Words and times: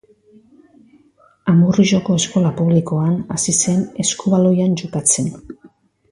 Amurrioko 1.51 2.15
eskola 2.21 2.51
publikoan 2.61 3.11
hasi 3.35 3.55
zen 3.65 3.83
eskubaloian 4.05 4.73
jokatzen. 4.83 5.29